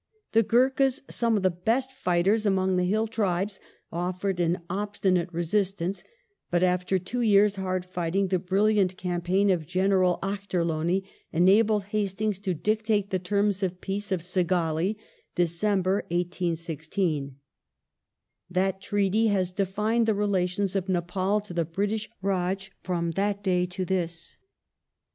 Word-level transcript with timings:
The 0.31 0.41
Gurkhas— 0.41 1.03
some 1.19 1.37
of 1.37 1.43
the 1.43 1.51
best 1.51 1.91
fighters 1.91 2.43
among 2.47 2.75
the 2.75 2.85
hill 2.85 3.05
tribes— 3.05 3.59
offered 3.91 4.39
an 4.39 4.61
obstinate 4.67 5.31
resistance, 5.31 6.03
but, 6.49 6.63
after 6.63 6.97
two 6.97 7.21
years' 7.21 7.57
hard 7.57 7.85
fighting 7.85 8.29
the 8.29 8.39
brilliant 8.39 8.97
campaign 8.97 9.51
of 9.51 9.67
General 9.67 10.17
Ochterlony 10.23 11.03
enabled 11.31 11.83
Hastings 11.83 12.39
to 12.39 12.55
dictate 12.55 13.11
the 13.11 13.19
terms 13.19 13.61
of 13.61 13.73
the 13.73 13.77
Peace 13.77 14.11
of 14.11 14.21
Segauli 14.21 14.95
(Dec. 15.35 15.63
1816). 15.85 17.35
That 18.49 18.81
treaty 18.81 19.27
has 19.27 19.51
defined 19.51 20.07
the 20.07 20.15
relations 20.15 20.75
of 20.75 20.89
Nepal 20.89 21.39
to 21.41 21.53
the 21.53 21.63
British 21.63 22.09
Rdj 22.23 22.71
from 22.81 23.11
that 23.11 23.43
day 23.43 23.67
to 23.67 23.85
this. 23.85 24.37